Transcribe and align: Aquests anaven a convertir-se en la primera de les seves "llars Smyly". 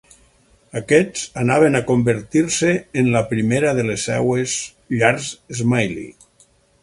Aquests 0.79 1.25
anaven 1.41 1.79
a 1.79 1.81
convertir-se 1.91 2.71
en 3.01 3.11
la 3.17 3.23
primera 3.35 3.75
de 3.81 3.85
les 3.89 4.07
seves 4.09 4.57
"llars 5.01 5.31
Smyly". 5.61 6.09